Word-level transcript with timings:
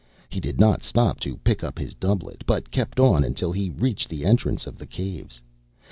He 0.29 0.39
did 0.39 0.59
not 0.59 0.81
stop 0.81 1.19
to 1.19 1.37
pick 1.43 1.63
up 1.63 1.77
his 1.77 1.93
doublet, 1.93 2.43
but 2.47 2.71
kept 2.71 2.99
on 2.99 3.23
until 3.23 3.51
he 3.51 3.69
reached 3.69 4.09
the 4.09 4.25
entrance 4.25 4.65
of 4.65 4.79
the 4.79 4.87
caves. 4.87 5.39